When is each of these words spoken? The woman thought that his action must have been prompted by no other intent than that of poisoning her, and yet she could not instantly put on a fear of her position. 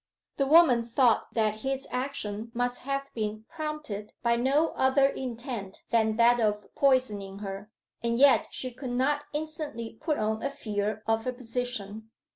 The 0.37 0.47
woman 0.47 0.83
thought 0.83 1.31
that 1.35 1.57
his 1.57 1.85
action 1.91 2.49
must 2.55 2.79
have 2.79 3.13
been 3.13 3.45
prompted 3.47 4.13
by 4.23 4.35
no 4.35 4.69
other 4.69 5.05
intent 5.05 5.83
than 5.91 6.15
that 6.15 6.39
of 6.39 6.73
poisoning 6.73 7.37
her, 7.37 7.69
and 8.03 8.17
yet 8.17 8.47
she 8.49 8.71
could 8.73 8.89
not 8.89 9.25
instantly 9.31 9.99
put 10.01 10.17
on 10.17 10.41
a 10.41 10.49
fear 10.49 11.03
of 11.05 11.25
her 11.25 11.31
position. 11.33 12.09